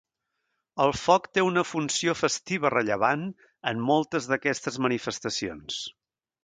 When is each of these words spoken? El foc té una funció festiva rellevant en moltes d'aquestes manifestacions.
El 0.85 0.93
foc 1.01 1.27
té 1.37 1.43
una 1.49 1.65
funció 1.73 2.17
festiva 2.23 2.73
rellevant 2.77 3.29
en 3.73 3.87
moltes 3.93 4.31
d'aquestes 4.33 4.85
manifestacions. 4.89 5.83